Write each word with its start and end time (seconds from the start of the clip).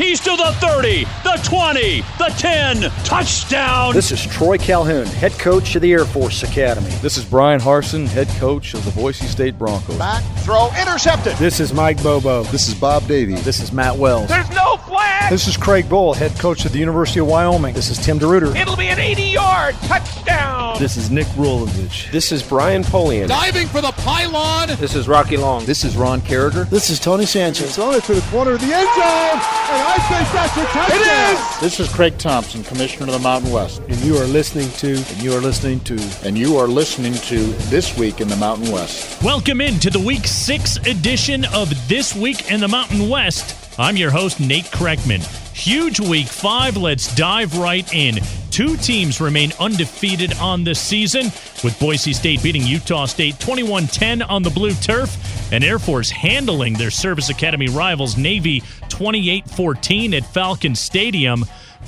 He's 0.00 0.18
to 0.20 0.30
the 0.30 0.56
30, 0.60 1.04
the 1.24 1.38
20, 1.44 2.00
the 2.16 2.34
10. 2.38 2.90
Touchdown. 3.04 3.92
This 3.92 4.10
is 4.10 4.26
Troy 4.26 4.56
Calhoun, 4.56 5.04
head 5.04 5.32
coach 5.32 5.76
of 5.76 5.82
the 5.82 5.92
Air 5.92 6.06
Force 6.06 6.42
Academy. 6.42 6.88
This 7.02 7.18
is 7.18 7.24
Brian 7.26 7.60
Harsin, 7.60 8.06
head 8.06 8.26
coach 8.38 8.72
of 8.72 8.82
the 8.86 8.92
Boise 8.92 9.26
State 9.26 9.58
Broncos. 9.58 9.98
Back, 9.98 10.24
throw, 10.38 10.70
intercepted. 10.80 11.36
This 11.36 11.60
is 11.60 11.74
Mike 11.74 12.02
Bobo. 12.02 12.44
This 12.44 12.66
is 12.66 12.72
Bob 12.72 13.06
Davie. 13.08 13.34
This 13.34 13.60
is 13.60 13.72
Matt 13.72 13.94
Wells. 13.94 14.30
There's 14.30 14.48
no 14.52 14.78
flag. 14.78 15.30
This 15.30 15.46
is 15.46 15.58
Craig 15.58 15.84
Bohl, 15.84 16.16
head 16.16 16.32
coach 16.38 16.64
of 16.64 16.72
the 16.72 16.78
University 16.78 17.20
of 17.20 17.26
Wyoming. 17.26 17.74
This 17.74 17.90
is 17.90 17.98
Tim 17.98 18.18
DeRuyter. 18.18 18.56
It'll 18.56 18.76
be 18.76 18.88
an 18.88 18.98
80 18.98 19.22
yard 19.22 19.74
touchdown. 19.82 20.19
This 20.80 20.96
is 20.96 21.10
Nick 21.10 21.26
Rolovich. 21.36 22.10
This 22.10 22.32
is 22.32 22.42
Brian 22.42 22.82
Polian. 22.82 23.28
Diving 23.28 23.66
for 23.66 23.82
the 23.82 23.92
pylon. 23.92 24.68
This 24.78 24.94
is 24.94 25.06
Rocky 25.06 25.36
Long. 25.36 25.62
This 25.66 25.84
is 25.84 25.94
Ron 25.94 26.22
Caragher. 26.22 26.66
This 26.70 26.88
is 26.88 26.98
Tony 26.98 27.26
Sanchez. 27.26 27.76
Throw 27.76 27.90
it 27.90 28.04
to 28.04 28.14
the 28.14 28.22
corner 28.30 28.52
of 28.52 28.60
the 28.60 28.72
end 28.72 28.88
zone, 28.88 29.04
and 29.04 29.82
I 29.84 29.98
think 30.08 30.32
that's 30.32 30.56
a 30.56 30.64
touchdown. 30.64 30.98
It 30.98 31.34
is. 31.34 31.60
This 31.60 31.80
is 31.80 31.94
Craig 31.94 32.16
Thompson, 32.16 32.64
Commissioner 32.64 33.08
of 33.08 33.12
the 33.12 33.18
Mountain 33.18 33.52
West. 33.52 33.82
And 33.90 33.96
you 33.96 34.16
are 34.16 34.24
listening 34.24 34.70
to, 34.78 34.96
and 34.96 35.22
you 35.22 35.34
are 35.34 35.40
listening 35.42 35.80
to, 35.80 35.98
and 36.24 36.38
you 36.38 36.56
are 36.56 36.66
listening 36.66 37.12
to 37.12 37.44
This 37.68 37.98
Week 37.98 38.22
in 38.22 38.28
the 38.28 38.36
Mountain 38.36 38.72
West. 38.72 39.22
Welcome 39.22 39.60
into 39.60 39.90
the 39.90 40.00
Week 40.00 40.26
6 40.26 40.78
edition 40.86 41.44
of 41.52 41.68
This 41.90 42.16
Week 42.16 42.50
in 42.50 42.58
the 42.58 42.68
Mountain 42.68 43.06
West. 43.10 43.78
I'm 43.78 43.98
your 43.98 44.10
host, 44.10 44.40
Nate 44.40 44.64
Kreckman. 44.64 45.20
Huge 45.54 46.00
week 46.00 46.26
five. 46.26 46.78
Let's 46.78 47.14
dive 47.14 47.58
right 47.58 47.86
in. 47.92 48.20
Two 48.50 48.76
teams 48.76 49.20
remain 49.20 49.52
undefeated 49.60 50.36
on 50.38 50.64
this 50.64 50.80
season, 50.80 51.26
with 51.62 51.78
Boise 51.78 52.12
State 52.12 52.42
beating 52.42 52.62
Utah 52.66 53.06
State 53.06 53.38
21 53.38 53.86
10 53.86 54.22
on 54.22 54.42
the 54.42 54.50
blue 54.50 54.72
turf, 54.74 55.52
and 55.52 55.62
Air 55.62 55.78
Force 55.78 56.10
handling 56.10 56.74
their 56.74 56.90
Service 56.90 57.30
Academy 57.30 57.68
rivals 57.68 58.16
Navy 58.16 58.62
28 59.00 59.48
14 59.48 60.12
at 60.12 60.26
Falcon 60.26 60.74
Stadium. 60.74 61.46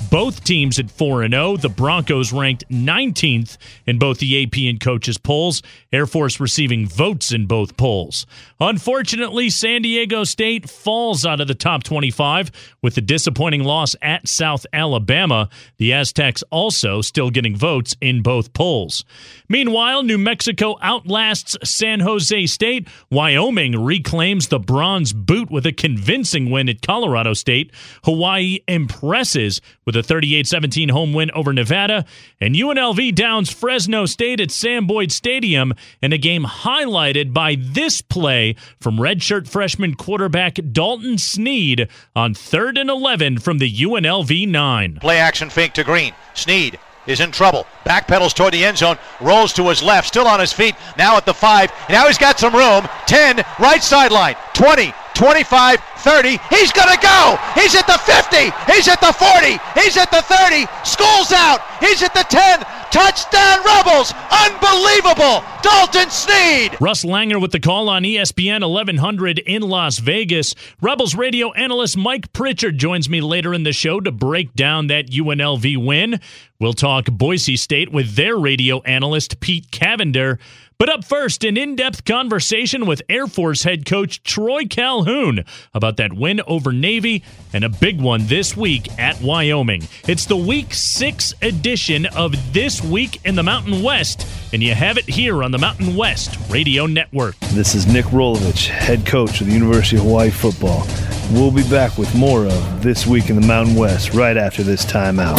Both 0.09 0.43
teams 0.43 0.79
at 0.79 0.89
4 0.89 1.27
0. 1.29 1.57
The 1.57 1.69
Broncos 1.69 2.33
ranked 2.33 2.67
19th 2.69 3.57
in 3.85 3.99
both 3.99 4.17
the 4.17 4.43
AP 4.43 4.57
and 4.69 4.79
coaches 4.79 5.19
polls. 5.19 5.61
Air 5.91 6.07
Force 6.07 6.39
receiving 6.39 6.87
votes 6.87 7.31
in 7.31 7.45
both 7.45 7.77
polls. 7.77 8.25
Unfortunately, 8.59 9.51
San 9.51 9.83
Diego 9.83 10.23
State 10.23 10.67
falls 10.67 11.25
out 11.25 11.39
of 11.39 11.47
the 11.47 11.53
top 11.53 11.83
25 11.83 12.51
with 12.81 12.95
the 12.95 13.01
disappointing 13.01 13.63
loss 13.63 13.95
at 14.01 14.27
South 14.27 14.65
Alabama. 14.73 15.47
The 15.77 15.93
Aztecs 15.93 16.43
also 16.49 17.01
still 17.01 17.29
getting 17.29 17.55
votes 17.55 17.95
in 18.01 18.23
both 18.23 18.53
polls. 18.53 19.05
Meanwhile, 19.47 20.03
New 20.03 20.17
Mexico 20.17 20.77
outlasts 20.81 21.55
San 21.63 21.99
Jose 21.99 22.47
State. 22.47 22.87
Wyoming 23.11 23.83
reclaims 23.83 24.47
the 24.47 24.59
bronze 24.59 25.13
boot 25.13 25.51
with 25.51 25.67
a 25.67 25.71
convincing 25.71 26.49
win 26.49 26.67
at 26.67 26.81
Colorado 26.81 27.02
State. 27.33 27.71
Hawaii 28.03 28.59
impresses 28.67 29.61
with 29.85 29.95
a 29.95 30.03
38 30.03 30.47
17 30.47 30.89
home 30.89 31.13
win 31.13 31.31
over 31.31 31.53
Nevada. 31.53 32.05
And 32.39 32.55
UNLV 32.55 33.13
downs 33.15 33.49
Fresno 33.49 34.05
State 34.05 34.39
at 34.39 34.51
Sam 34.51 34.87
Boyd 34.87 35.11
Stadium 35.11 35.73
in 36.01 36.13
a 36.13 36.17
game 36.17 36.43
highlighted 36.43 37.33
by 37.33 37.55
this 37.59 38.01
play 38.01 38.55
from 38.79 38.97
redshirt 38.97 39.47
freshman 39.47 39.95
quarterback 39.95 40.57
Dalton 40.71 41.17
Sneed 41.17 41.87
on 42.15 42.33
third 42.33 42.77
and 42.77 42.89
11 42.89 43.39
from 43.39 43.57
the 43.57 43.71
UNLV 43.71 44.47
9. 44.47 44.97
Play 45.01 45.17
action 45.17 45.49
fake 45.49 45.73
to 45.73 45.83
Green. 45.83 46.13
Sneed 46.33 46.79
is 47.07 47.19
in 47.19 47.31
trouble. 47.31 47.65
Backpedals 47.85 48.33
toward 48.33 48.53
the 48.53 48.63
end 48.63 48.77
zone, 48.77 48.97
rolls 49.19 49.53
to 49.53 49.63
his 49.69 49.83
left, 49.83 50.07
still 50.07 50.27
on 50.27 50.39
his 50.39 50.53
feet, 50.53 50.75
now 50.97 51.17
at 51.17 51.25
the 51.25 51.33
5. 51.33 51.71
Now 51.89 52.07
he's 52.07 52.17
got 52.17 52.39
some 52.39 52.55
room. 52.55 52.87
10, 53.07 53.43
right 53.59 53.83
sideline. 53.83 54.35
20, 54.53 54.93
25, 55.13 55.79
30. 55.97 56.29
He's 56.49 56.71
going 56.71 56.89
to 56.89 56.99
go. 57.01 57.37
He's 57.55 57.75
at 57.75 57.87
the 57.87 57.97
50. 57.97 58.51
He's 58.71 58.87
at 58.87 58.99
the 58.99 59.13
40. 59.13 59.59
He's 59.79 59.97
at 59.97 60.11
the 60.11 60.21
30. 60.21 60.65
School's 60.83 61.31
out. 61.31 61.61
He's 61.79 62.03
at 62.03 62.13
the 62.13 62.25
10. 62.27 62.65
Touchdown 62.93 63.57
Rebels! 63.65 64.13
Unbelievable! 64.29 65.43
Dalton 65.63 66.11
Sneed! 66.11 66.79
Russ 66.79 67.03
Langer 67.03 67.41
with 67.41 67.51
the 67.51 67.59
call 67.59 67.89
on 67.89 68.03
ESPN 68.03 68.61
1100 68.61 69.39
in 69.39 69.63
Las 69.63 69.97
Vegas. 69.97 70.53
Rebels 70.79 71.15
radio 71.15 71.51
analyst 71.53 71.97
Mike 71.97 72.31
Pritchard 72.33 72.77
joins 72.77 73.09
me 73.09 73.19
later 73.19 73.51
in 73.51 73.63
the 73.63 73.73
show 73.73 73.99
to 73.99 74.11
break 74.11 74.53
down 74.53 74.87
that 74.87 75.07
UNLV 75.07 75.83
win. 75.83 76.19
We'll 76.59 76.73
talk 76.73 77.05
Boise 77.05 77.57
State 77.57 77.91
with 77.91 78.13
their 78.15 78.37
radio 78.37 78.83
analyst 78.83 79.39
Pete 79.39 79.71
Cavender. 79.71 80.37
But 80.77 80.89
up 80.89 81.05
first, 81.05 81.43
an 81.43 81.55
in 81.55 81.75
depth 81.75 82.03
conversation 82.03 82.85
with 82.85 83.01
Air 83.07 83.27
Force 83.27 83.63
head 83.63 83.85
coach 83.85 84.23
Troy 84.23 84.65
Calhoun 84.65 85.45
about 85.73 85.97
that 85.97 86.13
win 86.13 86.41
over 86.47 86.71
Navy 86.71 87.23
and 87.53 87.63
a 87.63 87.69
big 87.69 88.01
one 88.01 88.25
this 88.27 88.57
week 88.57 88.87
at 88.99 89.21
Wyoming. 89.21 89.83
It's 90.07 90.25
the 90.25 90.35
week 90.37 90.73
six 90.73 91.33
edition 91.41 92.05
of 92.07 92.53
This 92.53 92.83
Week 92.83 93.19
in 93.25 93.35
the 93.35 93.43
Mountain 93.43 93.83
West, 93.83 94.27
and 94.51 94.63
you 94.63 94.73
have 94.73 94.97
it 94.97 95.05
here 95.05 95.43
on 95.43 95.51
the 95.51 95.59
Mountain 95.59 95.95
West 95.95 96.37
Radio 96.49 96.85
Network. 96.85 97.37
This 97.51 97.75
is 97.75 97.87
Nick 97.87 98.05
Rolovich, 98.05 98.67
head 98.67 99.05
coach 99.05 99.41
of 99.41 99.47
the 99.47 99.53
University 99.53 99.97
of 99.97 100.03
Hawaii 100.03 100.31
football. 100.31 100.85
We'll 101.31 101.51
be 101.51 101.67
back 101.69 101.97
with 101.97 102.13
more 102.15 102.45
of 102.45 102.83
This 102.83 103.07
Week 103.07 103.29
in 103.29 103.39
the 103.39 103.47
Mountain 103.47 103.75
West 103.75 104.13
right 104.13 104.35
after 104.35 104.63
this 104.63 104.85
timeout. 104.85 105.37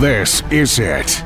This 0.00 0.42
is 0.50 0.78
it. 0.78 1.22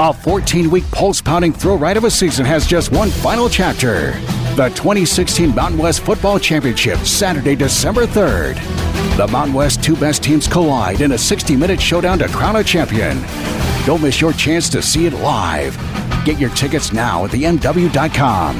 A 0.00 0.12
14 0.12 0.70
week 0.70 0.90
pulse 0.90 1.20
pounding 1.20 1.52
thrill 1.52 1.76
ride 1.76 1.96
of 1.96 2.04
a 2.04 2.10
season 2.10 2.46
has 2.46 2.66
just 2.66 2.90
one 2.92 3.10
final 3.10 3.48
chapter. 3.48 4.12
The 4.56 4.70
2016 4.74 5.54
Mountain 5.54 5.78
West 5.78 6.00
Football 6.00 6.38
Championship, 6.38 6.98
Saturday, 7.00 7.54
December 7.54 8.06
3rd. 8.06 8.56
The 9.18 9.28
Mountain 9.28 9.54
West 9.54 9.84
two 9.84 9.94
best 9.96 10.22
teams 10.22 10.48
collide 10.48 11.02
in 11.02 11.12
a 11.12 11.18
60 11.18 11.56
minute 11.56 11.80
showdown 11.80 12.18
to 12.20 12.28
crown 12.28 12.56
a 12.56 12.64
champion. 12.64 13.20
Don't 13.84 14.00
miss 14.00 14.20
your 14.20 14.32
chance 14.32 14.70
to 14.70 14.80
see 14.80 15.06
it 15.06 15.12
live. 15.14 15.76
Get 16.24 16.38
your 16.38 16.50
tickets 16.50 16.92
now 16.92 17.26
at 17.26 17.30
themw.com. 17.32 18.56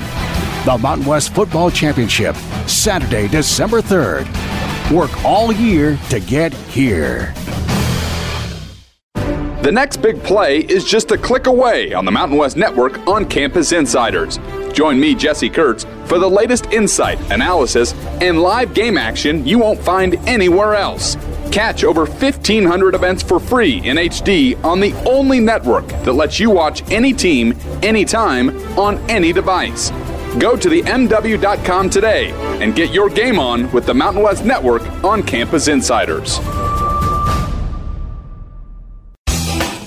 The 0.67 0.79
Mountain 0.79 1.07
West 1.07 1.35
Football 1.35 1.71
Championship, 1.71 2.37
Saturday, 2.67 3.27
December 3.27 3.81
3rd. 3.81 4.29
Work 4.93 5.25
all 5.25 5.51
year 5.51 5.99
to 6.11 6.21
get 6.21 6.53
here. 6.53 7.33
The 9.63 9.71
next 9.71 9.99
big 9.99 10.21
play 10.25 10.59
is 10.59 10.85
just 10.85 11.13
a 11.13 11.17
click 11.17 11.47
away 11.47 11.93
on 11.93 12.05
the 12.05 12.11
Mountain 12.11 12.37
West 12.37 12.57
Network 12.57 12.99
on 13.07 13.25
Campus 13.25 13.71
Insiders. 13.71 14.41
Join 14.73 14.99
me, 14.99 15.15
Jesse 15.15 15.49
Kurtz, 15.49 15.87
for 16.07 16.19
the 16.19 16.29
latest 16.29 16.67
insight, 16.73 17.21
analysis, 17.31 17.95
and 18.21 18.43
live 18.43 18.75
game 18.75 18.99
action 18.99 19.47
you 19.47 19.61
won't 19.61 19.79
find 19.79 20.17
anywhere 20.29 20.75
else. 20.75 21.17
Catch 21.53 21.85
over 21.85 22.07
1,500 22.07 22.97
events 22.97 23.23
for 23.23 23.39
free 23.39 23.77
in 23.89 23.99
HD 23.99 24.61
on 24.65 24.81
the 24.81 24.93
only 25.09 25.39
network 25.39 25.87
that 25.87 26.15
lets 26.15 26.41
you 26.41 26.51
watch 26.51 26.83
any 26.91 27.13
team, 27.13 27.57
anytime, 27.85 28.51
on 28.77 28.99
any 29.09 29.33
device. 29.33 29.91
Go 30.41 30.57
to 30.57 30.69
the 30.69 30.83
MW.com 30.83 31.89
today 31.89 32.33
and 32.61 32.75
get 32.75 32.91
your 32.93 33.09
game 33.09 33.39
on 33.39 33.71
with 33.71 33.87
the 33.87 33.95
Mountain 33.95 34.25
West 34.25 34.45
Network 34.45 34.83
on 35.05 35.23
Campus 35.23 35.69
Insiders. 35.69 36.41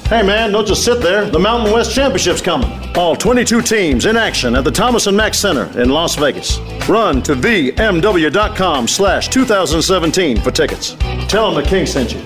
Hey 0.08 0.22
man, 0.22 0.52
don't 0.52 0.68
just 0.68 0.86
sit 0.86 1.02
there. 1.02 1.28
The 1.28 1.40
Mountain 1.40 1.74
West 1.74 1.96
Championship's 1.96 2.40
coming. 2.42 2.70
All 2.96 3.16
22 3.16 3.64
teams 3.64 4.06
in 4.06 4.16
action 4.16 4.54
at 4.56 4.64
the 4.64 4.70
Thomas 4.70 5.08
and 5.08 5.18
Mack 5.18 5.34
Center 5.34 5.66
in 5.82 5.90
Las 5.90 6.16
Vegas. 6.16 6.60
Run 6.88 7.24
to 7.24 7.34
themw.com 7.34 8.88
slash 8.88 9.30
2017 9.30 10.42
for 10.42 10.52
tickets. 10.52 10.96
Tell 11.28 11.52
them 11.52 11.64
the 11.64 11.68
King 11.68 11.88
sent 11.88 12.14
you. 12.14 12.22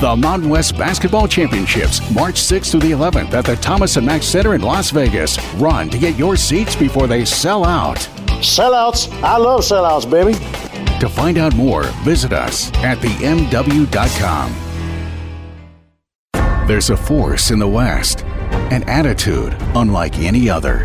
The 0.00 0.14
Mountain 0.16 0.48
West 0.48 0.78
Basketball 0.78 1.26
Championships, 1.26 2.08
March 2.12 2.36
6th 2.36 2.70
through 2.70 2.80
the 2.80 2.92
11th 2.92 3.32
at 3.34 3.46
the 3.46 3.56
Thomas 3.56 3.96
and 3.96 4.06
Mack 4.06 4.22
Center 4.22 4.54
in 4.54 4.62
Las 4.62 4.90
Vegas. 4.90 5.42
Run 5.54 5.90
to 5.90 5.98
get 5.98 6.16
your 6.16 6.36
seats 6.36 6.76
before 6.76 7.08
they 7.08 7.24
sell 7.24 7.64
out. 7.64 7.96
Sellouts? 8.42 9.12
I 9.24 9.38
love 9.38 9.62
sellouts, 9.62 10.08
baby. 10.08 10.34
To 11.00 11.08
find 11.08 11.36
out 11.36 11.54
more, 11.56 11.82
visit 12.04 12.32
us 12.32 12.72
at 12.74 12.98
themw.com. 12.98 14.71
There's 16.66 16.90
a 16.90 16.96
force 16.96 17.50
in 17.50 17.58
the 17.58 17.66
West, 17.66 18.24
an 18.70 18.84
attitude 18.84 19.56
unlike 19.74 20.20
any 20.20 20.48
other, 20.48 20.84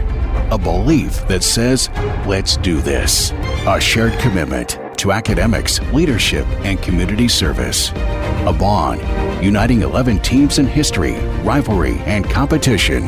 a 0.49 0.57
belief 0.57 1.27
that 1.27 1.43
says, 1.43 1.89
let's 2.25 2.57
do 2.57 2.81
this, 2.81 3.31
a 3.67 3.79
shared 3.79 4.17
commitment 4.19 4.79
to 4.97 5.11
academics, 5.11 5.79
leadership, 5.93 6.47
and 6.65 6.81
community 6.81 7.27
service, 7.27 7.91
a 7.91 8.55
bond 8.57 9.01
uniting 9.43 9.83
11 9.83 10.19
teams 10.23 10.57
in 10.57 10.65
history, 10.65 11.13
rivalry, 11.43 11.99
and 12.07 12.27
competition. 12.27 13.05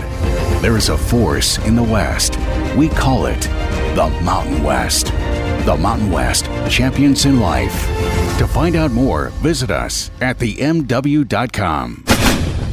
There 0.61 0.77
is 0.77 0.89
a 0.89 0.97
force 0.97 1.57
in 1.65 1.75
the 1.75 1.83
West. 1.83 2.37
We 2.77 2.89
call 2.89 3.25
it 3.25 3.41
the 3.95 4.15
Mountain 4.23 4.63
West. 4.63 5.07
The 5.65 5.75
Mountain 5.75 6.11
West, 6.11 6.45
champions 6.69 7.25
in 7.25 7.39
life. 7.39 7.87
To 8.37 8.47
find 8.47 8.75
out 8.75 8.91
more, 8.91 9.29
visit 9.41 9.71
us 9.71 10.11
at 10.21 10.37
themw.com. 10.37 12.08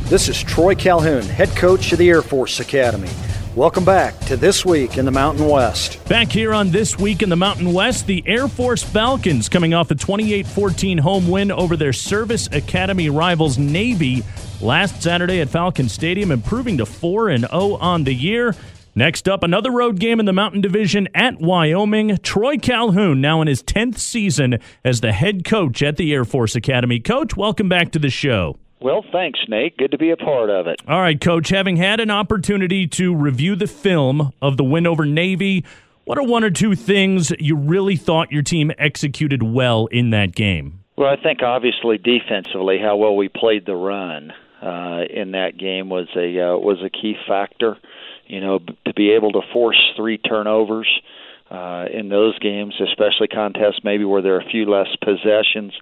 This 0.09 0.29
is 0.29 0.41
Troy 0.41 0.77
Calhoun, 0.77 1.23
head 1.23 1.49
coach 1.57 1.91
of 1.91 1.99
the 1.99 2.09
Air 2.09 2.23
Force 2.23 2.61
Academy. 2.61 3.11
Welcome 3.57 3.85
back 3.85 4.17
to 4.27 4.37
This 4.37 4.65
Week 4.65 4.99
in 4.99 5.05
the 5.05 5.11
Mountain 5.11 5.49
West. 5.49 6.09
Back 6.09 6.29
here 6.29 6.55
on 6.55 6.71
This 6.71 6.97
Week 6.97 7.23
in 7.23 7.29
the 7.29 7.35
Mountain 7.35 7.73
West, 7.73 8.07
the 8.07 8.23
Air 8.25 8.47
Force 8.47 8.85
Falcons 8.85 9.49
coming 9.49 9.75
off 9.75 9.91
a 9.91 9.97
28 9.97 10.47
14 10.47 10.99
home 10.99 11.29
win 11.29 11.51
over 11.51 11.77
their 11.77 11.93
Service 11.93 12.49
Academy 12.53 13.11
rivals 13.11 13.59
Navy 13.59 14.23
last 14.61 15.03
Saturday 15.03 15.41
at 15.41 15.49
Falcon 15.49 15.89
Stadium, 15.89 16.31
improving 16.31 16.77
to 16.77 16.87
4 16.87 17.37
0 17.37 17.51
on 17.51 18.05
the 18.05 18.15
year. 18.15 18.55
Next 18.95 19.29
up, 19.29 19.43
another 19.43 19.73
road 19.73 19.99
game 19.99 20.21
in 20.21 20.27
the 20.27 20.33
Mountain 20.33 20.61
Division 20.61 21.09
at 21.17 21.41
Wyoming. 21.41 22.17
Troy 22.19 22.59
Calhoun, 22.59 23.21
now 23.21 23.41
in 23.41 23.49
his 23.49 23.61
10th 23.65 23.99
season 23.99 24.61
as 24.85 25.01
the 25.01 25.13
head 25.13 25.45
coach 25.45 25.83
at 25.83 25.97
the 25.97 26.15
Air 26.15 26.25
Force 26.25 26.55
Academy. 26.55 27.01
Coach, 27.01 27.37
welcome 27.37 27.69
back 27.69 27.91
to 27.91 27.99
the 27.99 28.09
show. 28.09 28.57
Well, 28.81 29.05
thanks, 29.11 29.41
Nate. 29.49 29.77
Good 29.77 29.93
to 29.93 29.99
be 29.99 30.11
a 30.11 30.17
part 30.17 30.51
of 30.51 30.67
it. 30.67 30.81
All 30.87 31.01
right, 31.01 31.21
Coach. 31.21 31.49
Having 31.49 31.77
had 31.77 31.99
an 32.01 32.11
opportunity 32.11 32.87
to 32.89 33.15
review 33.15 33.57
the 33.57 33.67
film 33.67 34.33
of 34.43 34.57
the 34.57 34.65
win 34.65 34.87
over 34.87 35.07
Navy, 35.07 35.65
what 36.05 36.19
are 36.19 36.25
one 36.25 36.45
or 36.45 36.51
two 36.51 36.75
things 36.75 37.33
you 37.39 37.57
really 37.57 37.97
thought 37.97 38.31
your 38.31 38.43
team 38.43 38.71
executed 38.79 39.43
well 39.43 39.87
in 39.87 40.11
that 40.11 40.35
game? 40.35 40.81
Well, 40.97 41.09
I 41.09 41.21
think 41.21 41.43
obviously 41.43 41.99
defensively, 41.99 42.79
how 42.79 42.97
well 42.97 43.17
we 43.17 43.29
played 43.29 43.67
the 43.67 43.75
run 43.75 44.33
uh, 44.63 45.03
in 45.11 45.33
that 45.33 45.59
game 45.59 45.89
was 45.89 46.09
a 46.17 46.41
uh, 46.41 46.57
was 46.57 46.83
a 46.85 46.91
key 46.91 47.15
factor. 47.27 47.77
You 48.27 48.41
know, 48.41 48.59
to 48.59 48.95
be 48.95 49.13
able 49.13 49.33
to 49.33 49.41
force 49.53 49.81
three 49.97 50.19
turnovers 50.19 50.89
uh, 51.51 51.87
in 51.93 52.09
those 52.09 52.39
games, 52.41 52.75
especially 52.81 53.29
contests 53.29 53.81
maybe 53.85 54.05
where 54.05 54.21
there 54.21 54.35
are 54.35 54.41
a 54.41 54.51
few 54.51 54.69
less 54.69 54.89
possessions, 55.03 55.73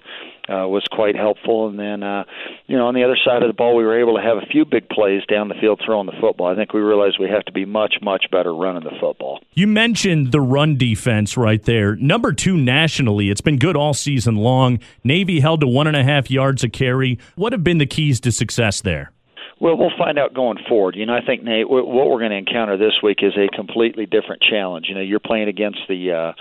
uh, 0.49 0.69
was 0.69 0.85
quite 0.91 1.17
helpful. 1.17 1.69
And 1.69 1.79
then, 1.79 2.03
uh, 2.03 2.25
you 2.67 2.77
know, 2.77 2.87
on 2.87 2.95
the 2.95 3.03
other 3.03 3.17
side 3.25 3.43
of 3.43 3.49
the 3.49 3.55
ball, 3.55 3.75
we 3.75 3.85
were 3.85 3.99
able 3.99 4.17
to 4.17 4.23
have 4.23 4.37
a 4.37 4.47
few 4.47 4.67
big 4.67 4.89
plays 4.91 5.23
down 5.25 5.49
the 5.49 5.55
field 5.55 5.81
throwing 5.85 6.07
the 6.07 6.13
football. 6.21 6.49
I 6.49 6.55
think 6.55 6.75
we 6.75 6.81
realized 6.81 7.17
we 7.19 7.31
have 7.31 7.47
to 7.47 7.53
be 7.53 7.65
much, 7.65 7.95
much 8.03 8.27
better 8.31 8.55
running 8.55 8.85
the 8.85 8.97
football. 9.01 9.41
You 9.55 9.67
mentioned 9.67 10.33
the 10.33 10.41
run 10.41 10.77
defense 10.77 11.37
right 11.37 11.63
there. 11.63 11.97
Number 11.97 12.33
two 12.33 12.59
nationally, 12.59 13.31
it's 13.31 13.41
been 13.41 13.59
good 13.59 13.77
all 13.77 13.95
season 13.95 14.37
long. 14.37 14.81
Navy 15.03 15.41
held 15.41 15.61
to 15.61 15.67
one 15.67 15.87
and 15.87 15.97
a 15.97 16.05
half 16.05 16.31
yards 16.31 16.63
a 16.63 16.69
carry. 16.69 17.19
What 17.37 17.53
have 17.53 17.65
been 17.65 17.79
the 17.79 17.87
keys 17.87 18.21
to 18.21 18.33
success 18.33 18.83
there? 18.83 19.13
Well, 19.61 19.77
we'll 19.77 19.97
find 19.97 20.19
out 20.19 20.35
going 20.35 20.59
forward. 20.69 20.97
You 20.97 21.07
know, 21.07 21.15
I 21.15 21.25
think 21.25 21.45
Nate, 21.45 21.69
what 21.71 21.87
we're 21.87 22.19
going 22.19 22.33
to 22.33 22.37
encounter 22.37 22.77
this 22.77 22.95
week 23.03 23.19
is 23.23 23.35
a 23.37 23.55
completely 23.55 24.05
different 24.05 24.43
challenge. 24.43 24.87
You 24.89 24.97
know, 24.97 25.01
you're 25.01 25.21
playing 25.21 25.49
against 25.49 25.79
the, 25.89 26.13
uh, 26.13 26.33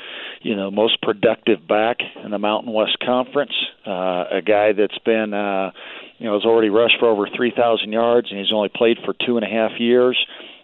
you 0.42 0.56
know, 0.56 0.72
most 0.72 1.00
productive 1.02 1.68
back 1.68 1.98
in 2.24 2.32
the 2.32 2.40
Mountain 2.40 2.74
West 2.74 2.98
Conference, 3.06 3.54
uh, 3.86 4.26
a 4.32 4.42
guy 4.44 4.74
that's 4.74 4.98
been, 5.06 5.34
uh, 5.34 5.72
you 6.18 6.26
know, 6.26 6.34
has 6.34 6.44
already 6.44 6.70
rushed 6.70 6.96
for 7.00 7.08
over 7.08 7.28
3,000 7.36 7.92
yards, 7.92 8.30
and 8.32 8.40
he's 8.40 8.52
only 8.52 8.70
played 8.74 8.98
for 9.06 9.14
two 9.26 9.38
and 9.38 9.46
a 9.46 9.50
half 9.50 9.80
years. 9.80 10.18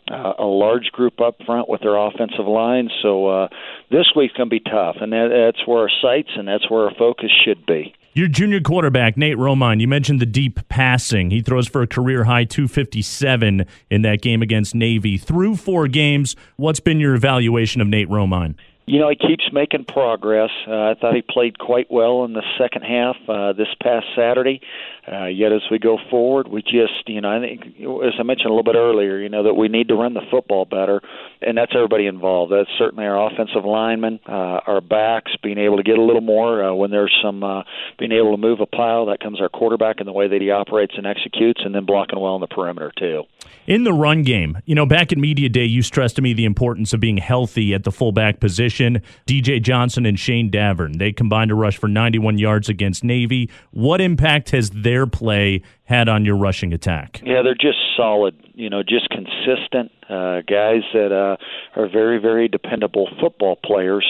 Uh, 0.09 0.33
a 0.39 0.45
large 0.45 0.85
group 0.91 1.21
up 1.21 1.35
front 1.45 1.69
with 1.69 1.81
their 1.81 1.95
offensive 1.95 2.47
line, 2.47 2.89
so 3.03 3.27
uh, 3.27 3.47
this 3.91 4.07
week's 4.15 4.33
going 4.33 4.49
to 4.49 4.55
be 4.55 4.59
tough, 4.59 4.95
and 4.99 5.13
that, 5.13 5.29
that's 5.29 5.67
where 5.67 5.81
our 5.81 5.91
sights 6.01 6.29
and 6.35 6.47
that's 6.47 6.67
where 6.67 6.85
our 6.85 6.93
focus 6.97 7.29
should 7.45 7.63
be. 7.67 7.93
Your 8.19 8.27
junior 8.27 8.60
quarterback, 8.60 9.16
Nate 9.16 9.38
Romine, 9.38 9.80
you 9.80 9.88
mentioned 9.88 10.19
the 10.19 10.25
deep 10.25 10.68
passing. 10.68 11.31
He 11.31 11.42
throws 11.42 11.69
for 11.69 11.81
a 11.81 11.88
career 11.88 12.25
high 12.25 12.44
257 12.44 13.66
in 13.89 14.01
that 14.01 14.21
game 14.21 14.42
against 14.42 14.75
Navy. 14.75 15.18
Through 15.18 15.56
four 15.56 15.88
games, 15.88 16.36
what's 16.57 16.81
been 16.81 17.00
your 17.00 17.16
evaluation 17.16 17.80
of 17.80 17.88
Nate 17.88 18.10
Romine? 18.10 18.56
you 18.89 18.98
know, 18.98 19.07
he 19.07 19.16
keeps 19.16 19.44
making 19.54 19.86
progress. 19.86 20.50
Uh, 20.68 20.71
I 20.71 20.95
thought 21.00 21.13
he 21.13 21.21
played 21.21 21.60
quite 21.60 21.92
well 21.92 22.25
in 22.25 22.33
the 22.33 22.42
second 22.57 22.81
half 22.81 23.16
uh, 23.30 23.54
this 23.54 23.68
past 23.83 24.07
Saturday. 24.16 24.62
Uh, 25.07 25.27
yet, 25.27 25.51
as 25.51 25.62
we 25.69 25.77
go 25.77 26.00
forward, 26.10 26.48
we 26.48 26.63
just, 26.63 27.07
you 27.07 27.21
know, 27.21 27.30
I 27.30 27.39
think, 27.39 27.62
as 27.77 28.13
I 28.19 28.24
mentioned 28.24 28.48
a 28.48 28.50
little 28.50 28.63
bit 28.63 28.75
earlier, 28.75 29.19
you 29.19 29.30
know, 29.30 29.44
that 29.44 29.54
we 29.54 29.68
need 29.68 29.89
to 29.89 29.95
run 29.95 30.16
the 30.16 30.25
football 30.31 30.66
better, 30.66 31.01
and 31.41 31.57
that's 31.57 31.71
everybody 31.74 32.06
involved. 32.06 32.51
That's 32.51 32.69
certainly 32.77 33.06
our 33.06 33.27
offensive 33.27 33.63
linemen, 33.65 34.19
uh, 34.27 34.59
our 34.68 34.81
backs, 34.81 35.31
being 35.41 35.57
able 35.57 35.77
to 35.77 35.83
get 35.83 35.97
a 35.97 36.01
little 36.01 36.21
more 36.21 36.63
uh, 36.63 36.74
when 36.74 36.91
there's 36.91 37.15
some 37.24 37.44
uh, 37.44 37.63
being 37.97 38.12
able 38.12 38.31
to 38.31 38.38
move 38.38 38.59
a 38.59 38.65
pile. 38.65 39.06
That 39.07 39.19
comes 39.19 39.39
our 39.39 39.50
quarterback 39.50 39.97
and 40.00 40.07
the 40.07 40.12
way 40.12 40.27
that 40.27 40.41
he 40.41 40.51
operates 40.51 40.94
and 40.97 41.06
executes, 41.07 41.62
and 41.63 41.74
then 41.74 41.86
blocking 41.86 42.19
well 42.19 42.33
on 42.33 42.41
the 42.41 42.47
perimeter 42.47 42.91
too. 42.97 43.24
In 43.68 43.83
the 43.83 43.94
run 43.94 44.24
game, 44.24 44.57
you 44.65 44.75
know, 44.75 44.86
back 44.86 45.12
in 45.12 45.21
media 45.21 45.47
day, 45.47 45.65
you 45.65 45.81
stressed 45.81 46.15
to 46.18 46.21
me 46.21 46.33
the 46.33 46.45
importance 46.45 46.94
of 46.94 47.00
being 47.00 47.18
healthy 47.18 47.74
at 47.74 47.83
the 47.83 47.92
fullback 47.92 48.39
position. 48.39 49.01
DJ 49.25 49.62
Johnson 49.62 50.06
and 50.06 50.19
Shane 50.19 50.50
Davern, 50.50 50.97
they 50.97 51.12
combined 51.12 51.50
to 51.50 51.56
rush 51.56 51.77
for 51.77 51.88
91 51.88 52.38
yards 52.38 52.68
against 52.68 53.03
Navy. 53.03 53.50
What 53.71 54.01
impact 54.01 54.50
has 54.51 54.71
their 54.71 55.07
play 55.07 55.62
had 55.85 56.09
on 56.09 56.25
your 56.25 56.35
rushing 56.35 56.74
attack? 56.74 57.21
Yeah, 57.24 57.42
they're 57.42 57.56
just 57.56 57.77
solid, 57.99 58.35
you 58.53 58.69
know, 58.69 58.81
just 58.83 59.09
consistent 59.09 59.91
uh, 60.09 60.41
guys 60.47 60.83
that 60.93 61.11
uh, 61.11 61.37
are 61.79 61.89
very, 61.89 62.19
very 62.19 62.47
dependable 62.47 63.09
football 63.19 63.57
players. 63.63 64.05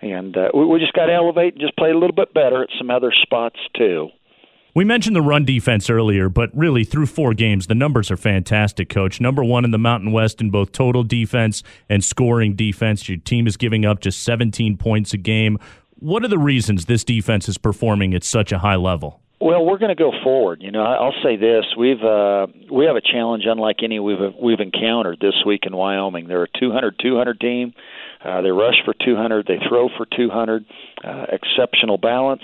And 0.00 0.36
uh, 0.36 0.50
we, 0.54 0.64
we 0.64 0.78
just 0.78 0.92
got 0.92 1.06
to 1.06 1.12
elevate 1.12 1.54
and 1.54 1.60
just 1.60 1.76
play 1.76 1.90
a 1.90 1.94
little 1.94 2.14
bit 2.14 2.32
better 2.32 2.62
at 2.62 2.70
some 2.78 2.90
other 2.90 3.12
spots, 3.22 3.58
too. 3.76 4.10
We 4.74 4.84
mentioned 4.84 5.16
the 5.16 5.22
run 5.22 5.44
defense 5.44 5.90
earlier, 5.90 6.28
but 6.28 6.56
really 6.56 6.84
through 6.84 7.06
four 7.06 7.34
games, 7.34 7.66
the 7.66 7.74
numbers 7.74 8.10
are 8.10 8.16
fantastic, 8.16 8.88
coach. 8.88 9.20
Number 9.20 9.42
one 9.42 9.64
in 9.64 9.72
the 9.72 9.78
Mountain 9.78 10.12
West 10.12 10.40
in 10.40 10.50
both 10.50 10.72
total 10.72 11.02
defense 11.02 11.62
and 11.88 12.04
scoring 12.04 12.54
defense. 12.54 13.08
Your 13.08 13.18
team 13.18 13.46
is 13.46 13.56
giving 13.56 13.84
up 13.84 14.00
just 14.00 14.22
17 14.22 14.76
points 14.76 15.12
a 15.12 15.16
game. 15.16 15.58
What 15.96 16.22
are 16.22 16.28
the 16.28 16.38
reasons 16.38 16.84
this 16.84 17.02
defense 17.02 17.48
is 17.48 17.58
performing 17.58 18.14
at 18.14 18.22
such 18.22 18.52
a 18.52 18.58
high 18.58 18.76
level? 18.76 19.20
Well, 19.40 19.64
we're 19.64 19.78
going 19.78 19.94
to 19.96 20.02
go 20.02 20.10
forward. 20.24 20.62
You 20.62 20.72
know, 20.72 20.82
I'll 20.82 21.14
say 21.22 21.36
this: 21.36 21.64
we've 21.78 22.02
uh, 22.02 22.48
we 22.72 22.86
have 22.86 22.96
a 22.96 23.00
challenge 23.00 23.44
unlike 23.46 23.76
any 23.84 24.00
we've 24.00 24.34
we've 24.40 24.58
encountered 24.58 25.18
this 25.20 25.44
week 25.46 25.60
in 25.64 25.76
Wyoming. 25.76 26.26
They're 26.26 26.42
a 26.42 26.48
200-200 26.48 27.38
team. 27.38 27.72
Uh, 28.24 28.42
they 28.42 28.50
rush 28.50 28.74
for 28.84 28.94
200. 28.94 29.46
They 29.46 29.58
throw 29.68 29.88
for 29.96 30.06
200. 30.06 30.64
Uh, 31.04 31.26
exceptional 31.30 31.98
balance. 31.98 32.42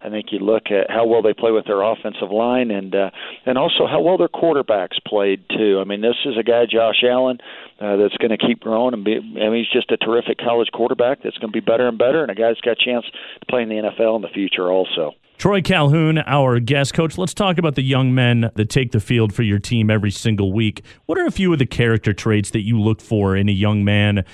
I 0.00 0.08
think 0.08 0.26
you 0.30 0.38
look 0.38 0.70
at 0.70 0.88
how 0.88 1.06
well 1.06 1.22
they 1.22 1.32
play 1.32 1.50
with 1.50 1.64
their 1.66 1.82
offensive 1.82 2.30
line 2.30 2.70
and 2.70 2.94
uh, 2.94 3.10
and 3.44 3.58
also 3.58 3.88
how 3.90 4.00
well 4.00 4.16
their 4.16 4.28
quarterbacks 4.28 5.02
played 5.04 5.44
too. 5.48 5.80
I 5.80 5.84
mean, 5.84 6.00
this 6.00 6.14
is 6.24 6.36
a 6.38 6.44
guy 6.44 6.64
Josh 6.70 7.02
Allen 7.02 7.38
uh, 7.80 7.96
that's 7.96 8.16
going 8.18 8.30
to 8.30 8.38
keep 8.38 8.60
growing 8.60 8.94
and 8.94 9.04
be. 9.04 9.16
I 9.16 9.48
mean, 9.48 9.64
he's 9.64 9.72
just 9.72 9.90
a 9.90 9.96
terrific 9.96 10.38
college 10.38 10.68
quarterback 10.72 11.24
that's 11.24 11.38
going 11.38 11.50
to 11.52 11.60
be 11.60 11.64
better 11.64 11.88
and 11.88 11.98
better, 11.98 12.22
and 12.22 12.30
a 12.30 12.36
guy 12.36 12.48
that's 12.48 12.60
got 12.60 12.78
a 12.80 12.84
chance 12.84 13.04
to 13.40 13.46
play 13.46 13.62
in 13.62 13.68
the 13.68 13.82
NFL 13.82 14.14
in 14.14 14.22
the 14.22 14.28
future 14.28 14.70
also. 14.70 15.14
Troy 15.38 15.60
Calhoun, 15.60 16.18
our 16.18 16.60
guest 16.60 16.94
coach. 16.94 17.18
Let's 17.18 17.34
talk 17.34 17.58
about 17.58 17.74
the 17.74 17.82
young 17.82 18.14
men 18.14 18.50
that 18.54 18.70
take 18.70 18.92
the 18.92 19.00
field 19.00 19.34
for 19.34 19.42
your 19.42 19.58
team 19.58 19.90
every 19.90 20.10
single 20.10 20.50
week. 20.50 20.82
What 21.04 21.18
are 21.18 21.26
a 21.26 21.30
few 21.30 21.52
of 21.52 21.58
the 21.58 21.66
character 21.66 22.14
traits 22.14 22.50
that 22.50 22.62
you 22.62 22.80
look 22.80 23.02
for 23.02 23.36
in 23.36 23.46
a 23.50 23.52
young 23.52 23.84
man 23.84 24.24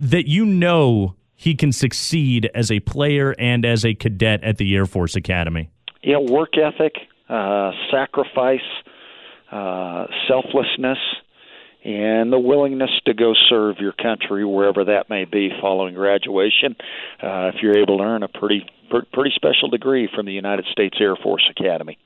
that 0.00 0.28
you 0.28 0.46
know 0.46 1.14
he 1.34 1.54
can 1.54 1.72
succeed 1.72 2.50
as 2.54 2.70
a 2.70 2.80
player 2.80 3.34
and 3.38 3.66
as 3.66 3.84
a 3.84 3.94
cadet 3.94 4.42
at 4.42 4.56
the 4.56 4.74
Air 4.74 4.86
Force 4.86 5.14
Academy? 5.14 5.68
Yeah, 6.02 6.18
work 6.18 6.56
ethic, 6.56 6.94
uh, 7.28 7.72
sacrifice, 7.90 8.60
uh, 9.52 10.06
selflessness, 10.26 10.98
and 11.86 12.32
the 12.32 12.38
willingness 12.38 12.90
to 13.06 13.14
go 13.14 13.32
serve 13.48 13.76
your 13.78 13.92
country 13.92 14.44
wherever 14.44 14.86
that 14.86 15.08
may 15.08 15.24
be 15.24 15.50
following 15.60 15.94
graduation. 15.94 16.74
Uh, 17.22 17.52
if 17.54 17.62
you're 17.62 17.78
able 17.78 17.98
to 17.98 18.04
earn 18.04 18.24
a 18.24 18.28
pretty 18.28 18.66
pretty 19.12 19.32
special 19.34 19.68
degree 19.68 20.08
from 20.14 20.26
the 20.26 20.32
United 20.32 20.64
States 20.70 20.96
Air 21.00 21.16
Force 21.16 21.48
Academy. 21.50 21.98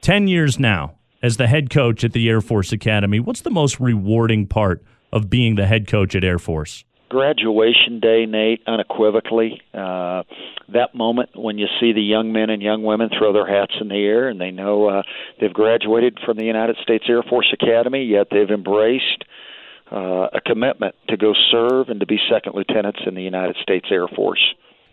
Ten 0.00 0.28
years 0.28 0.58
now 0.58 0.94
as 1.22 1.36
the 1.36 1.48
head 1.48 1.68
coach 1.68 2.04
at 2.04 2.12
the 2.12 2.28
Air 2.28 2.40
Force 2.40 2.72
Academy. 2.72 3.18
What's 3.18 3.40
the 3.40 3.50
most 3.50 3.80
rewarding 3.80 4.46
part 4.46 4.84
of 5.12 5.30
being 5.30 5.56
the 5.56 5.66
head 5.66 5.88
coach 5.88 6.14
at 6.14 6.22
Air 6.22 6.38
Force? 6.38 6.84
Graduation 7.14 8.00
day, 8.00 8.26
Nate, 8.26 8.60
unequivocally. 8.66 9.62
Uh, 9.72 10.24
that 10.72 10.94
moment 10.94 11.30
when 11.36 11.58
you 11.58 11.68
see 11.78 11.92
the 11.92 12.02
young 12.02 12.32
men 12.32 12.50
and 12.50 12.60
young 12.60 12.82
women 12.82 13.08
throw 13.16 13.32
their 13.32 13.46
hats 13.46 13.72
in 13.80 13.86
the 13.86 13.94
air 13.94 14.28
and 14.28 14.40
they 14.40 14.50
know 14.50 14.88
uh, 14.88 15.02
they've 15.40 15.52
graduated 15.52 16.18
from 16.26 16.36
the 16.36 16.44
United 16.44 16.76
States 16.82 17.04
Air 17.08 17.22
Force 17.22 17.46
Academy, 17.52 18.04
yet 18.04 18.26
they've 18.32 18.50
embraced 18.50 19.22
uh, 19.92 20.26
a 20.32 20.40
commitment 20.44 20.96
to 21.08 21.16
go 21.16 21.34
serve 21.52 21.88
and 21.88 22.00
to 22.00 22.06
be 22.06 22.18
second 22.28 22.56
lieutenants 22.56 22.98
in 23.06 23.14
the 23.14 23.22
United 23.22 23.54
States 23.62 23.86
Air 23.92 24.08
Force. 24.08 24.42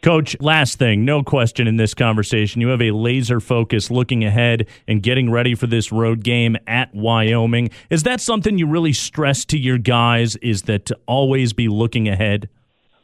Coach, 0.02 0.36
last 0.40 0.80
thing, 0.80 1.06
no 1.06 1.22
question 1.22 1.68
in 1.68 1.78
this 1.78 1.94
conversation. 1.94 2.60
You 2.60 2.70
have 2.70 2.82
a 2.82 2.90
laser 2.90 3.40
focus 3.40 3.92
looking 3.92 4.26
ahead 4.26 4.68
and 4.88 5.04
getting 5.04 5.30
ready 5.30 5.54
for 5.54 5.68
this 5.68 5.92
road 5.92 6.24
game 6.24 6.58
at 6.66 6.92
Wyoming. 6.92 7.70
Is 7.92 8.02
that 8.04 8.20
something 8.20 8.58
you 8.58 8.66
really 8.66 8.94
stress 8.94 9.46
to 9.46 9.60
your 9.60 9.78
guys? 9.78 10.38
Is 10.38 10.64
that 10.64 10.88
to 10.88 10.98
always 11.06 11.54
be 11.54 11.68
looking 11.68 12.10
ahead? 12.10 12.50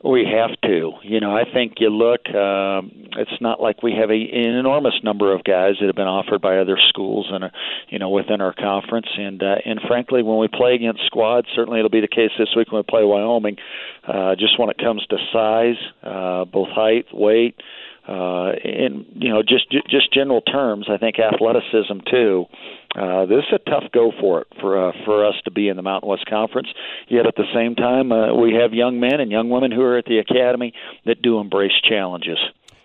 We 0.04 0.26
have 0.26 0.52
to. 0.62 0.94
You 1.02 1.20
know, 1.20 1.36
I 1.36 1.44
think 1.52 1.76
you 1.80 1.90
look. 1.90 2.30
Um, 2.30 2.92
it's 3.18 3.42
not 3.42 3.60
like 3.60 3.82
we 3.82 3.94
have 3.94 4.12
a, 4.12 4.14
an 4.14 4.56
enormous 4.56 4.94
number 5.04 5.34
of 5.34 5.44
guys 5.44 5.76
that 5.80 5.88
have 5.88 5.96
been 5.96 6.08
offered 6.08 6.40
by 6.40 6.60
other 6.60 6.78
schools 6.88 7.28
and, 7.32 7.46
uh, 7.46 7.50
you 7.90 7.98
know, 7.98 8.10
within 8.10 8.40
our 8.40 8.54
conference. 8.54 9.08
And 9.18 9.42
uh, 9.42 9.56
and 9.66 9.80
frankly, 9.88 10.22
when 10.22 10.38
we 10.38 10.48
play 10.50 10.76
against 10.76 11.02
squads, 11.08 11.48
certainly 11.56 11.80
it'll 11.80 11.90
be 11.90 12.02
the 12.02 12.08
case 12.08 12.30
this 12.38 12.50
week 12.56 12.72
when 12.72 12.80
we 12.80 12.84
play 12.88 13.04
Wyoming. 13.04 13.58
Uh, 14.08 14.36
just 14.36 14.60
when 14.60 14.70
it 14.70 14.78
comes 14.78 15.04
to 15.08 15.18
size, 15.34 15.78
uh, 16.04 16.46
both 16.46 16.70
height, 16.70 17.08
weight, 17.12 17.56
uh, 18.08 18.54
in 18.64 19.06
you 19.16 19.30
know 19.30 19.44
just 19.44 19.70
just 19.90 20.14
general 20.14 20.42
terms, 20.42 20.88
I 20.90 20.98
think 20.98 21.18
athleticism 21.20 22.00
too. 22.10 22.46
Uh, 22.96 23.26
this 23.26 23.44
is 23.52 23.60
a 23.60 23.70
tough 23.70 23.84
go 23.94 24.12
for 24.20 24.42
it 24.42 24.48
for 24.62 24.90
uh, 24.90 24.92
for 25.06 25.26
us 25.26 25.36
to 25.46 25.52
be 25.52 25.68
in 25.68 25.76
the 25.76 25.84
Mountain 25.84 26.10
West 26.10 26.26
Conference. 26.30 26.70
Yet 27.10 27.26
at 27.28 27.36
the 27.36 27.46
same 27.54 27.76
time, 27.76 28.12
uh, 28.12 28.34
we 28.34 28.54
have 28.54 28.74
young 28.74 29.00
men 29.00 29.20
and 29.20 29.30
young 29.30 29.50
women 29.50 29.72
who 29.72 29.82
are 29.82 29.98
at 29.98 30.06
the 30.06 30.20
academy 30.20 30.74
that 31.06 31.22
do 31.22 31.40
embrace 31.40 31.74
challenges. 31.88 32.38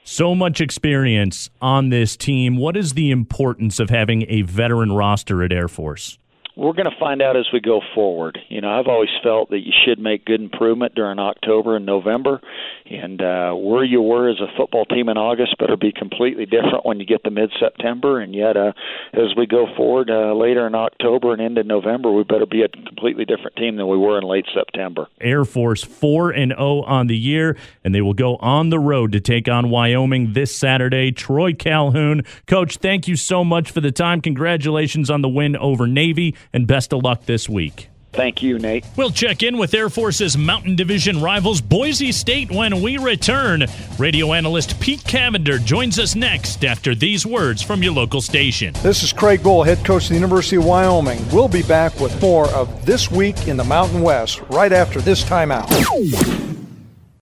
So 0.05 0.35
much 0.35 0.61
experience 0.61 1.49
on 1.61 1.91
this 1.91 2.17
team. 2.17 2.57
What 2.57 2.77
is 2.77 2.95
the 2.95 3.13
importance 3.13 3.79
of 3.79 3.89
having 3.89 4.25
a 4.29 4.43
veteran 4.43 4.91
roster 4.91 5.45
at 5.45 5.53
Air 5.53 5.69
Force? 5.69 6.19
We're 6.55 6.75
going 6.75 6.91
to 6.91 6.97
find 7.01 7.23
out 7.23 7.37
as 7.37 7.47
we 7.53 7.61
go 7.61 7.81
forward. 7.95 8.39
You 8.49 8.61
know, 8.61 8.71
I've 8.71 8.87
always 8.87 9.09
felt 9.23 9.51
that 9.51 9.61
you 9.61 9.73
should 9.85 9.99
make 9.99 10.25
good 10.25 10.41
improvement 10.41 10.95
during 10.95 11.19
October 11.19 11.77
and 11.77 11.87
November, 11.87 12.41
and 12.91 13.23
uh, 13.23 13.53
where 13.55 13.85
you 13.85 14.03
were 14.03 14.29
as 14.29 14.41
a 14.41 14.55
football 14.57 14.85
team 14.85 15.09
in 15.09 15.17
August 15.17 15.57
better 15.59 15.77
be 15.77 15.93
completely 15.93 16.45
different 16.45 16.85
when 16.85 17.01
you 17.01 17.07
get 17.07 17.25
to 17.25 17.31
mid-September. 17.31 18.21
And 18.21 18.35
yet, 18.35 18.57
uh, 18.57 18.73
as 19.15 19.35
we 19.37 19.47
go 19.47 19.67
forward 19.77 20.11
uh, 20.11 20.35
later 20.35 20.67
in 20.67 20.75
October 20.75 21.33
and 21.33 21.41
into 21.41 21.65
November, 21.65 22.13
we 22.13 22.23
better 22.25 22.47
be 22.47 22.63
a 22.63 22.69
completely 22.69 23.25
different 23.25 23.57
team 23.57 23.77
than 23.77 23.89
we 23.89 23.97
were 23.97 24.19
in 24.19 24.25
late 24.25 24.47
September. 24.53 25.07
Air 25.21 25.45
Force 25.45 25.83
four 25.83 26.31
and 26.31 26.53
zero 26.53 26.61
oh 26.63 26.83
on 26.83 27.07
the 27.07 27.17
year, 27.17 27.57
and 27.83 27.95
they 27.95 28.03
will 28.03 28.15
go 28.15 28.37
on 28.37 28.69
the 28.71 28.79
road 28.79 29.13
to 29.13 29.21
take 29.21 29.49
on 29.49 29.71
Wyoming 29.71 30.35
this 30.35 30.55
Saturday. 30.55 31.13
Troy 31.13 31.55
Calhoun, 31.55 32.23
coach, 32.47 32.77
thank 32.77 33.09
you 33.09 33.17
so 33.17 33.43
much 33.43 33.71
for 33.71 33.81
the 33.81 33.93
time. 33.93 34.21
Congratulations 34.21 35.09
on 35.09 35.23
the 35.23 35.29
win 35.29 35.57
over 35.57 35.87
Navy 35.87 36.35
and 36.53 36.67
best 36.67 36.93
of 36.93 37.03
luck 37.03 37.25
this 37.27 37.49
week. 37.49 37.89
Thank 38.13 38.43
you, 38.43 38.59
Nate. 38.59 38.85
We'll 38.95 39.11
check 39.11 39.43
in 39.43 39.57
with 39.57 39.73
Air 39.73 39.89
Force's 39.89 40.37
Mountain 40.37 40.77
Division 40.77 41.23
rivals 41.23 41.63
Boise 41.63 42.13
State 42.13 42.51
when 42.51 42.83
we 42.83 42.99
return. 42.99 43.65
Radio 43.99 44.35
analyst 44.35 44.79
Pete 44.81 45.03
Cavender 45.05 45.59
joins 45.59 45.99
us 45.99 46.15
next 46.15 46.63
after 46.63 46.95
these 46.95 47.25
words 47.25 47.63
from 47.63 47.83
your 47.83 47.95
local 47.95 48.21
station. 48.21 48.75
This 48.83 49.03
is 49.03 49.15
Craig 49.15 49.41
Bohl, 49.41 49.65
head 49.65 49.83
coach 49.83 50.05
of 50.05 50.09
the 50.11 50.15
University 50.17 50.57
of 50.57 50.67
Wyoming. 50.67 51.27
We'll 51.31 51.49
be 51.49 51.63
back 51.63 51.99
with 52.01 52.21
more 52.21 52.49
of 52.51 52.85
This 52.85 53.11
Week 53.11 53.49
in 53.49 53.57
the 53.57 53.65
Mountain 53.65 54.03
West 54.03 54.43
right 54.51 54.73
after 54.73 55.01
this 55.01 55.25
timeout. 55.25 56.52